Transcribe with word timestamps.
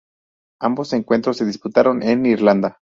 Ambos 0.59 0.93
encuentros 0.93 1.37
se 1.37 1.45
disputaron 1.45 2.01
en 2.01 2.25
Irlanda. 2.25 2.79